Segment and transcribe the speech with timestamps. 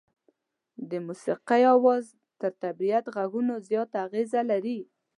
[0.75, 2.05] که د موسيقۍ اواز
[2.41, 4.79] تر طبيعت غږونو زیاته اغېزه لري.